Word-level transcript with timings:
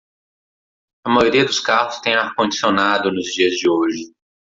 A 1.05 1.09
maioria 1.11 1.45
dos 1.45 1.59
carros 1.59 1.99
tem 1.99 2.15
ar 2.15 2.33
condicionado 2.33 3.11
nos 3.11 3.25
dias 3.35 3.51
de 3.53 3.69
hoje. 3.69 4.11